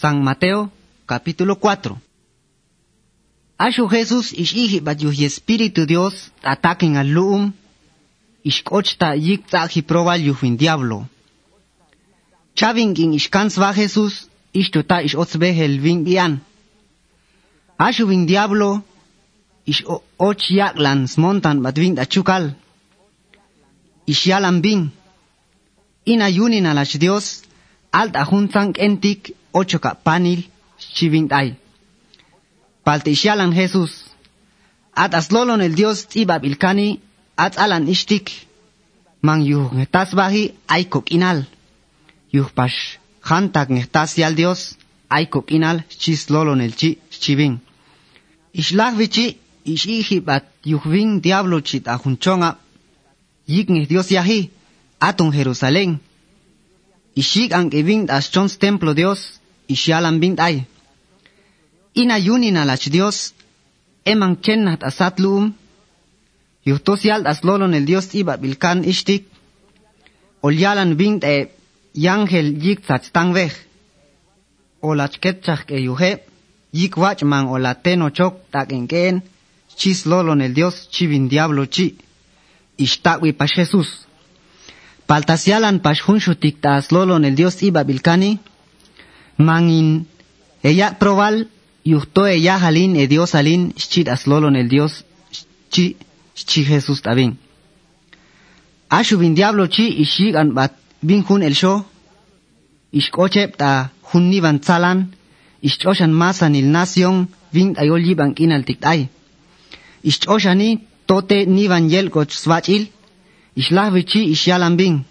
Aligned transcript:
San 0.00 0.22
Mateo, 0.22 0.70
capítulo 1.06 1.56
4. 1.56 1.96
Ashu 3.58 3.86
Jesús 3.88 4.32
ish 4.32 4.54
ihi 4.54 4.80
bat 4.80 5.00
yuh 5.00 5.14
Espíritu 5.30 5.86
Dios 5.86 6.32
ataquen 6.42 6.96
al 6.96 7.08
luum, 7.14 7.52
ish 8.42 8.62
kochta 8.64 9.14
yik 9.14 9.46
tzahi 9.46 9.82
probal 9.82 10.20
yuhin 10.20 10.56
diablo. 10.56 11.06
Chaving 12.54 12.94
in 12.98 13.14
ish 13.14 13.30
kansva 13.30 13.72
Jesús, 13.72 14.28
ish 14.52 14.70
tuta 14.70 15.02
ish 15.02 15.14
otzbehel 15.14 15.78
ving 15.78 16.04
bian. 16.04 16.40
Ashu 17.78 18.06
ving 18.06 18.26
diablo, 18.26 18.82
ish 19.66 19.84
och 20.18 20.42
yaklan 20.50 21.06
smontan 21.06 21.62
bat 21.62 21.76
ving 21.78 21.98
achukal. 21.98 22.54
Ish 24.06 24.26
yalan 24.26 24.60
ving. 24.60 24.90
Ina 26.06 26.28
yunin 26.28 26.66
alach 26.66 26.98
Dios, 26.98 27.44
alt 28.00 28.14
ajuntan 28.22 28.68
entik 28.86 29.20
ocho 29.52 29.78
panil 30.06 30.40
chiving 30.94 31.28
ay. 31.40 31.48
Palte 32.84 33.10
isyalan 33.10 33.52
Jesús. 33.52 33.92
At 34.94 35.14
aslolon 35.14 35.62
el 35.66 35.74
Dios 35.74 36.06
tibab 36.12 36.44
ilkani, 36.44 37.00
at 37.36 37.58
alan 37.58 37.88
ishtik. 37.88 38.26
Man 39.22 39.40
yuh 39.50 39.68
ngetas 39.76 40.10
bahi 40.18 40.44
ay 40.74 40.84
kok 40.92 41.06
inal. 41.16 41.46
Yuh 42.34 42.50
pash 42.56 42.98
hantak 43.28 43.68
ngetas 43.70 44.10
yal 44.20 44.34
Dios 44.34 44.60
ay 45.08 45.24
kok 45.32 45.46
inal 45.56 45.78
chislolon 46.00 46.60
el 46.60 46.74
chi 46.80 46.98
chiving. 47.22 47.56
Islah 48.60 48.92
vichi 48.98 49.26
ish 49.64 49.86
ihi 49.86 50.20
bat 50.20 50.44
yuh 50.70 50.84
ving 50.92 51.20
diablo 51.24 51.60
chit 51.60 51.88
ajunchonga. 51.88 52.50
Yik 53.46 53.68
Dios 53.88 54.10
yahi 54.10 54.50
atun 55.00 55.30
Jerusalén. 55.32 56.00
Ishik 57.14 57.54
ang 57.54 57.70
ibing 57.70 58.10
as 58.10 58.30
chons 58.30 58.58
templo 58.58 58.90
Dios, 58.94 59.38
isyalan 59.70 60.18
bing 60.18 60.34
ay. 60.38 60.66
Ina 61.94 62.18
yunin 62.18 62.58
alach 62.58 62.90
Dios, 62.90 63.34
eman 64.02 64.34
kennat 64.42 64.82
asat 64.82 65.22
luum, 65.22 65.54
yuhtos 66.66 67.06
yalt 67.06 67.26
as 67.26 67.46
lolon 67.46 67.74
el 67.74 67.86
Dios 67.86 68.10
iba 68.18 68.34
bilkan 68.36 68.82
ishtik, 68.82 69.30
olyalan 70.42 70.98
bing 70.98 71.22
e 71.22 71.54
yangel 71.94 72.58
yik 72.58 72.82
tzach 72.82 73.06
tang 73.14 73.30
vej, 73.30 73.54
olach 74.82 75.14
ketchach 75.22 75.62
ke 75.70 75.78
yuhe, 75.78 76.18
yik 76.74 76.98
wach 76.98 77.22
man 77.22 77.46
olateno 77.46 78.10
chok 78.10 78.50
tak 78.50 78.74
enken, 78.74 79.22
chis 79.78 80.02
lolon 80.10 80.42
el 80.42 80.54
Dios 80.54 80.90
chivin 80.90 81.30
diablo 81.30 81.62
chi, 81.70 81.94
ishtakwi 82.76 83.30
pa 83.38 83.46
Jesus. 83.46 84.04
Paltasialan 85.06 85.80
pashhunshutik 85.80 86.60
tas 86.60 86.90
lolon 86.92 87.24
el 87.24 87.34
Dios 87.34 87.62
iba 87.62 87.82
bilkani, 87.84 88.38
mangin 89.38 90.06
ella 90.62 90.98
probal 90.98 91.48
yuhto 91.84 92.26
ella 92.26 92.56
halin 92.58 92.96
e 92.96 93.06
Dios 93.06 93.34
halin 93.34 93.72
shchit 93.76 94.08
as 94.08 94.26
lolon 94.26 94.56
el 94.56 94.68
Dios 94.68 95.04
chi 95.70 95.96
chi 96.34 96.64
Jesús 96.64 97.02
tabin. 97.02 97.36
Ashu 98.88 99.18
bin 99.18 99.34
diablo 99.34 99.68
chi 99.68 99.86
ishig 100.02 100.36
an 100.36 100.54
bat 100.54 100.72
bin 101.02 101.22
hun 101.28 101.42
el 101.42 101.54
sho, 101.54 101.84
ishkochep 102.92 103.56
ta 103.56 103.90
hun 104.08 104.30
ni 104.30 104.40
van 104.40 104.58
tzalan, 104.60 104.98
ishchoshan 105.62 106.12
masan 106.12 106.54
il 106.54 106.68
nación 106.70 107.28
vin 107.52 107.74
ayol 107.76 108.02
yiban 108.06 108.34
kinal 108.34 108.64
tiktay. 108.64 109.08
Ishchoshani 110.02 110.70
tote 111.06 111.46
ni 111.46 111.68
van 111.68 111.90
yel 111.92 112.08
koch 112.10 112.32
swachil, 112.32 112.88
ishlah 113.56 113.90
vichi 113.94 114.30
ishyalan 114.34 114.76
bin. 114.76 115.04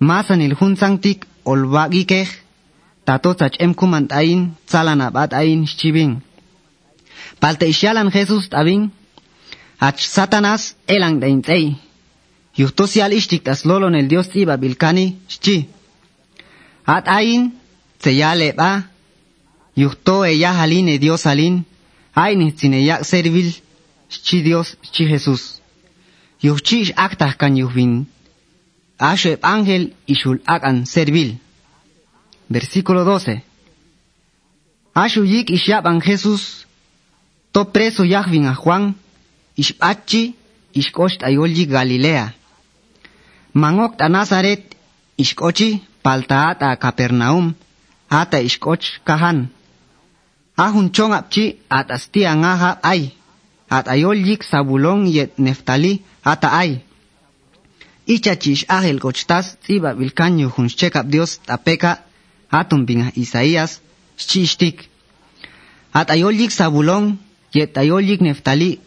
Masan 0.00 0.40
il 0.40 0.54
hun 0.58 0.76
sangtik 0.76 1.26
olwagi 1.44 2.04
kej, 2.06 2.28
tato 3.04 3.34
tach 3.34 3.54
em 3.58 3.74
kumant 3.74 4.12
ain, 4.12 4.40
tzalan 4.66 5.00
abat 5.00 5.32
ain 5.32 5.66
chibin. 5.66 6.20
Palte 7.40 7.66
ishyalan 7.68 8.10
Jesus 8.10 8.48
tabin, 8.48 8.90
ach 9.80 10.00
Satanas 10.14 10.74
elang 10.88 11.20
da 11.20 11.26
intzei. 11.26 11.76
Yuhto 12.56 12.86
sial 12.86 13.12
ishtik 13.12 13.42
tas 13.44 13.64
lolon 13.64 13.94
el 13.94 14.08
Dios 14.08 14.28
tiba 14.28 14.56
bilkani, 14.56 15.16
shchi. 15.28 15.68
At 16.86 17.08
ain, 17.08 17.52
tseyale 18.00 18.52
ba, 18.52 18.84
yuhto 19.76 20.24
e 20.24 20.34
Dios 20.98 21.24
halin, 21.24 21.64
ain 22.14 22.40
yak 22.88 23.04
servil, 23.04 23.54
shchi 24.10 24.42
Dios, 24.42 24.76
shchi 24.82 25.06
Jesus. 25.08 25.60
Yuhchi 26.40 26.88
ish 26.88 26.94
aktah 26.96 27.36
kan 27.36 27.56
yuhvin, 27.56 28.08
Asheb 29.00 29.40
ángel 29.40 29.96
ishul 30.04 30.44
akan 30.44 30.84
servil. 30.84 31.40
Versículo 32.52 33.04
12. 33.04 33.40
Ashu 34.92 35.24
yik 35.24 35.48
ishaban 35.48 36.04
Jesús, 36.04 36.68
to 37.52 37.64
preso 37.72 38.04
yahvin 38.04 38.44
a 38.44 38.52
Juan, 38.52 38.92
ishpachi, 39.56 40.36
ishkosht 40.76 41.24
ayolji 41.24 41.64
Galilea. 41.64 42.36
Mangok 43.56 43.96
ta 43.96 44.08
Nazaret, 44.08 44.76
ishkochi, 45.16 45.80
paltaat 46.04 46.60
a 46.60 46.76
Capernaum, 46.76 47.56
ata 48.10 48.40
ishkoch 48.40 49.00
kahan. 49.04 49.48
Ahun 50.60 50.92
chong 50.92 51.16
apchi 51.16 51.56
at 51.72 51.88
astia 51.88 52.36
ngaha 52.36 52.84
ay, 52.84 53.16
at 53.70 53.88
ayoljik 53.88 54.44
sabulong 54.44 55.08
yet 55.08 55.40
neftali 55.40 56.04
ata 56.24 56.48
ay. 56.52 56.80
Ichachish 58.06 58.66
ahel 58.68 58.98
kochtas 58.98 59.56
tiba 59.64 59.94
bilkanyo 59.94 60.50
hun 60.50 60.68
chekap 60.68 61.06
Dios 61.06 61.38
tapeka 61.46 62.02
atun 62.50 62.84
binga 62.86 63.12
Isaías 63.14 63.80
shchishtik. 64.18 64.88
At 65.92 66.10
ayoljik 66.10 66.50
sabulong 66.50 67.18
yet 67.54 67.76
ayoljik 67.78 68.20
neftali 68.20 68.80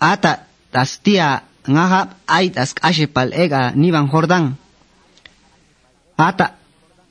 ata 0.00 0.46
tastia 0.72 1.44
ngahap 1.68 2.16
ay 2.26 2.50
tas 2.50 2.74
ashepal 2.82 3.32
ega 3.32 3.72
niban 3.76 4.08
Jordan. 4.08 4.56
Ata 6.16 6.56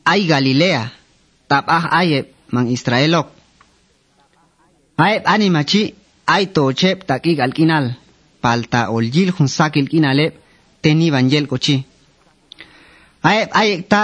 ay 0.06 0.26
Galilea 0.26 0.90
tap 1.48 1.66
ah 1.68 1.86
ayep 2.02 2.32
mang 2.50 2.68
Israelok. 2.72 3.30
Ayep 4.98 5.24
animachi 5.26 5.94
ay 6.26 6.50
tochep 6.54 7.06
takik 7.06 7.42
alkinal 7.42 8.01
palta 8.42 8.90
oljil 8.96 9.30
hun 9.38 9.48
sakil 9.48 9.88
kinalep 9.92 10.34
teni 10.82 11.08
evangel 11.08 11.46
kochi. 11.52 11.76
Aep 13.30 13.50
aek 13.62 13.82
ta 13.92 14.02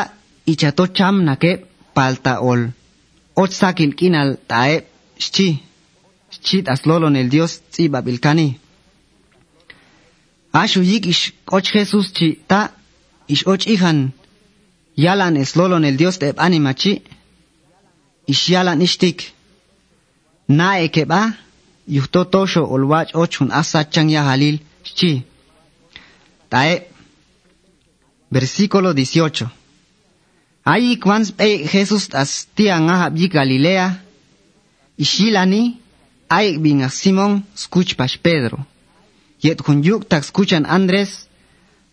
ichato 0.51 0.83
cham 0.97 1.15
nake 1.27 1.51
palta 1.95 2.33
ol. 2.51 2.61
Och 3.35 3.51
sakil 3.59 3.91
kinal 3.99 4.29
taep 4.49 4.83
shchi. 5.19 5.49
Shchi 6.33 6.57
taslolon 6.63 7.15
el 7.15 7.29
Dios 7.29 7.51
tziba 7.71 8.01
bilkani. 8.01 8.47
Ashu 10.53 10.81
yik 10.91 11.05
ish 11.05 11.33
och 11.55 11.65
Jesus 11.73 12.07
chi 12.17 12.27
ta 12.49 12.61
ish 13.27 13.45
och 13.47 13.67
ihan 13.67 13.99
yalan 14.95 15.37
eslolon 15.37 15.85
el 15.85 15.97
Dios 15.97 16.17
tep 16.19 16.35
anima 16.39 16.73
chi. 16.73 17.01
Ish 18.27 18.49
yalan 18.49 18.81
ishtik. 18.81 19.19
Na 20.47 20.79
ekeba 20.85 21.33
yuhto 21.87 22.23
tosho 22.25 22.63
olwach 22.73 23.15
ochun 23.15 23.51
asachang 23.51 24.09
ya 24.11 24.23
halil 24.23 24.59
shchi. 24.83 25.23
Tae. 26.49 26.87
Versículo 28.31 28.93
18. 28.93 29.47
Ahí 30.65 30.99
cuans 30.99 31.33
e 31.37 31.65
Jesús 31.67 32.09
astia 32.13 32.79
ngahab 32.79 33.17
yi 33.17 33.27
Galilea. 33.29 34.03
Ishilani. 34.97 35.79
Ay 36.29 36.57
bin 36.57 36.81
a 36.83 36.89
Simón 36.89 37.43
skuch 37.55 37.95
pas 37.95 38.17
Pedro. 38.17 38.65
Yet 39.41 39.61
kun 39.63 39.83
yuk 39.83 40.09
tak 40.09 40.23
skuchan 40.25 40.65
Andres. 40.65 41.27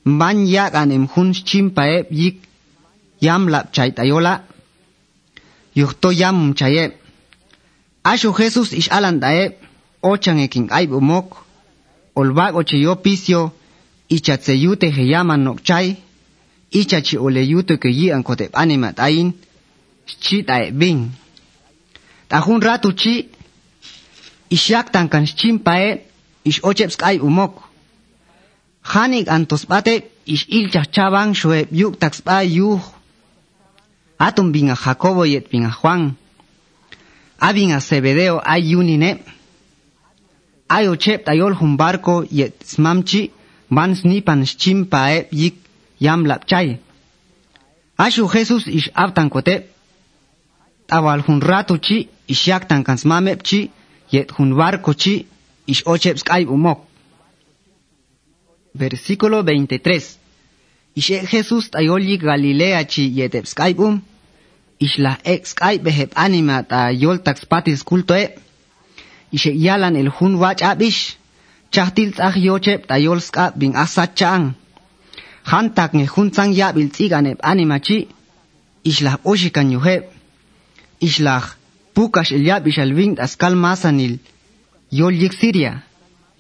Ban 0.04 0.46
yak 0.46 0.74
anem 0.74 1.06
hun 1.06 1.32
chimpae 1.32 2.06
yik. 2.10 2.42
Yam 3.20 3.48
lap 3.48 3.72
chaitayola. 3.72 4.42
Yukto 5.76 6.10
yam 6.10 6.54
chaye. 6.54 6.98
Asho 8.02 8.32
Jesús 8.32 8.72
ish 8.72 8.90
alan 8.90 9.20
dae. 9.20 9.56
ochan 10.10 10.38
ekin 10.38 10.66
aibu 10.70 11.00
mok, 11.00 11.28
olbago 12.14 12.62
che 12.68 12.76
yo 12.76 12.94
pisio, 13.04 13.52
icha 14.08 14.36
tse 14.38 14.52
yute 14.64 14.86
he 14.96 15.04
yaman 15.12 15.44
nok 15.44 15.58
ke 17.82 17.88
yi 17.88 18.12
ankotep 18.12 18.50
anima 18.62 18.92
tayin, 18.92 19.32
chi 20.24 20.44
tae 20.44 20.70
bin. 20.70 21.10
Ta 22.28 22.40
hun 22.40 22.60
ratu 22.60 22.92
chi, 23.00 23.28
ishyak 24.50 24.92
tankan 24.92 25.26
shchim 25.26 25.58
pae, 25.58 26.02
ish 26.44 26.60
ochepsk 26.62 27.02
aibu 27.02 27.28
mok. 27.30 27.62
Hanik 28.82 29.28
antos 29.28 29.64
ish 30.26 30.46
ilcha 30.48 30.82
chabang 30.94 31.34
shue 31.34 31.66
yuk 31.70 31.98
taks 31.98 32.20
pae 32.20 32.46
yuh, 32.46 32.80
Atum 34.18 34.52
binga 34.52 34.76
Jacobo 34.76 35.24
yet 35.24 35.50
binga 35.50 35.70
Juan. 35.70 36.16
Abinga 37.40 37.80
Cebedeo 37.80 38.40
ayunine. 38.44 39.10
Ayunine. 39.10 39.43
Yunine. 40.80 40.88
Ay 40.88 40.88
ochep 40.88 41.24
tayol 41.24 41.54
hun 41.54 41.76
barco 41.76 42.24
yet 42.30 42.54
smamchi, 42.64 43.30
man 43.70 43.94
snipan 43.94 44.44
chimpae 44.44 45.28
yik 45.30 45.54
yam 46.00 46.24
lapchay. 46.24 46.78
Ashu 47.98 48.28
Jesus 48.32 48.66
ish 48.66 48.90
avtan 48.94 49.30
kote. 49.30 49.64
awal 50.90 51.20
hun 51.26 51.40
rato 51.40 51.78
chi 51.78 52.08
isyaktan 52.28 52.84
kans 52.84 53.04
mamep 53.04 53.42
chi 53.42 53.70
yet 54.10 54.30
hun 54.36 54.54
barco 54.54 54.92
chi 54.92 55.26
ish 55.66 55.82
ochep 55.86 56.18
skype 56.18 56.50
umok. 56.50 56.80
Versículo 58.74 59.42
23. 59.42 60.18
Ishe 60.96 61.26
Jesús 61.26 61.70
tayoli 61.70 62.18
Galilea 62.18 62.84
chi 62.84 63.02
yetep 63.18 63.46
skype 63.46 63.80
um. 63.80 64.02
Ish 64.78 64.98
la 64.98 65.18
ex 65.24 65.50
skype 65.50 65.82
behep 65.84 66.12
anima 66.16 66.62
ta 66.62 66.90
yol 66.90 67.22
tax 67.22 67.44
patis 67.46 67.82
culto 67.82 68.14
e. 68.14 68.43
ishe 69.36 69.50
iyalan 69.60 69.94
el 70.02 70.10
jun 70.16 70.34
wachabish 70.42 71.00
chahtil 71.74 72.10
tzaj 72.16 72.34
yochep 72.48 72.80
tayolska 72.90 73.44
bin 73.60 73.72
asachang 73.84 74.44
hantak 75.50 75.90
ne 75.98 76.04
juntzan 76.14 76.50
ya 76.60 76.68
bil 76.76 76.88
tziganep 76.94 77.38
animachi 77.50 77.98
ishlaj 78.90 79.16
oshikan 79.30 79.68
yuhep 79.74 80.02
ishlaj 81.08 81.44
pukash 81.94 82.32
el 82.32 82.44
yab 82.44 82.66
ishal 82.66 82.92
wing 82.92 83.14
askal 83.18 83.54
masanil. 83.54 84.18
Yol 84.90 85.14
yik 85.22 85.32
siria. 85.32 85.82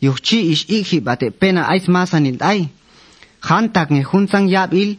Yuchchi 0.02 0.38
ish 0.52 0.64
ikhib 0.68 1.08
ate 1.08 1.30
pena 1.30 1.62
ais 1.72 1.86
masanil 1.88 2.38
ay 2.40 2.68
hantak 3.40 3.90
ne 3.90 4.02
juntzan 4.02 4.48
yab 4.48 4.74
il 4.74 4.98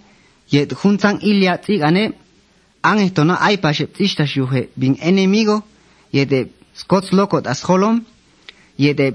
yet 0.51 0.69
juntzan 0.81 1.19
ilya 1.21 1.57
tziganep 1.57 2.15
an 2.83 2.97
esto 2.99 3.23
no 3.23 3.35
hay 3.35 3.57
pashep 3.57 3.93
tzishtash 3.93 4.35
yuhe 4.37 4.69
bin 4.75 4.97
enemigo 5.01 5.63
yete 6.13 6.39
skots 6.75 7.11
lokot 7.11 7.47
askolom, 7.47 8.03
yede 8.77 9.07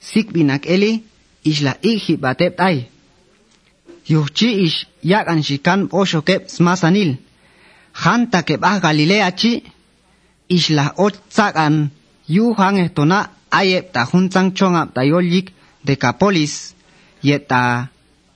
sikbinak 0.00 0.66
eli, 0.66 1.02
isla 1.44 1.72
ikhi 1.82 2.16
batep 2.16 2.56
tai. 2.56 2.88
Yuhchi 4.08 4.48
ish 4.64 4.86
yak 5.02 5.26
shikan 5.42 5.88
posho 5.88 6.20
kep 6.22 6.48
smasanil, 6.48 7.16
hanta 7.92 8.42
kep 8.42 8.60
ah 8.62 8.78
galilea 8.80 9.30
chi, 9.32 9.62
isla 10.48 10.94
otzakan 10.96 11.90
yuhang 12.28 12.78
estona 12.84 13.30
ayep 13.50 13.92
ta 13.92 14.04
hunzang 14.10 14.52
chongap 14.56 14.94
ta 14.94 15.02
yolik 15.04 15.52
de 15.84 15.94
kapolis, 15.96 16.74
yeta 17.22 17.88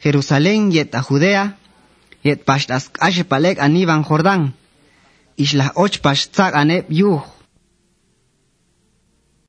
Jerusalén 0.03 0.73
yeta 0.73 1.01
Judea, 1.07 1.55
yet 2.25 2.45
pashtas 2.45 2.91
ashepalek 2.99 3.59
aniban 3.59 4.03
Jordán, 4.05 4.53
isla 5.37 5.73
ochpash 5.75 6.31
tzak 6.33 6.55
anep 6.55 6.87
yuh, 6.91 7.23